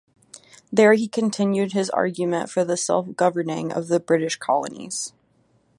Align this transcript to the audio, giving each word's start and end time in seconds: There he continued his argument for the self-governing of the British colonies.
There 0.71 0.93
he 0.95 1.07
continued 1.07 1.73
his 1.73 1.91
argument 1.91 2.49
for 2.49 2.65
the 2.65 2.75
self-governing 2.75 3.71
of 3.71 3.87
the 3.87 3.99
British 3.99 4.35
colonies. 4.35 5.13